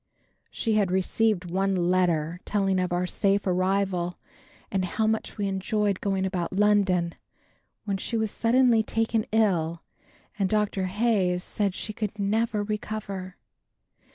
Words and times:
She 0.49 0.73
had 0.73 0.89
received 0.89 1.51
one 1.51 1.75
letter, 1.91 2.39
telling 2.43 2.79
of 2.79 2.91
our 2.91 3.05
safe 3.05 3.45
arrival 3.45 4.17
and 4.71 4.83
how 4.83 5.05
much 5.05 5.37
we 5.37 5.47
enjoyed 5.47 6.01
going 6.01 6.25
about 6.25 6.53
London, 6.59 7.13
when 7.85 7.97
she 7.97 8.17
was 8.17 8.31
suddenly 8.31 8.81
taken 8.81 9.27
ill 9.31 9.83
and 10.39 10.49
Dr. 10.49 10.85
Hayes 10.87 11.43
said 11.43 11.75
she 11.75 11.93
could 11.93 12.17
never 12.17 12.63
recover. 12.63 13.35